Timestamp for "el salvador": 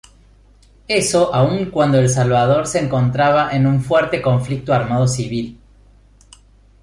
1.99-2.65